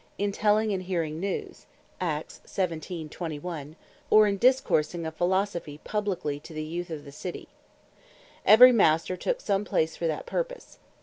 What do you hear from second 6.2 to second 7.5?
to the youth of the City.